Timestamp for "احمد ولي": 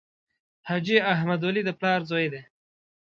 1.13-1.61